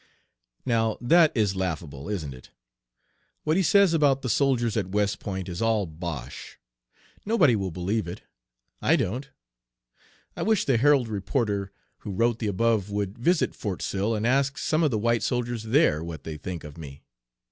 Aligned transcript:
Now 0.65 0.97
that 0.99 1.31
is 1.35 1.55
laughable, 1.55 2.09
isn't 2.09 2.33
it? 2.33 2.49
What 3.43 3.55
he 3.55 3.61
says 3.61 3.93
about 3.93 4.23
the 4.23 4.29
soldiers 4.29 4.75
at 4.75 4.89
West 4.89 5.19
Point 5.19 5.47
is 5.47 5.61
all 5.61 5.85
"bosh." 5.85 6.57
Nobody 7.23 7.55
will 7.55 7.69
believe 7.69 8.07
it. 8.07 8.23
I 8.81 8.95
don't. 8.95 9.29
I 10.35 10.41
wish 10.41 10.65
the 10.65 10.77
Herald 10.77 11.07
reporter 11.07 11.71
who 11.99 12.09
wrote 12.13 12.39
the 12.39 12.47
above 12.47 12.89
would 12.89 13.19
visit 13.19 13.53
Fort 13.53 13.83
Sill 13.83 14.15
and 14.15 14.25
ask 14.25 14.57
some 14.57 14.81
of 14.81 14.89
the 14.89 14.97
white 14.97 15.21
soldiers 15.21 15.65
there 15.65 16.03
what 16.03 16.23
they 16.23 16.35
think 16.35 16.63
of 16.63 16.79
me. 16.79 17.03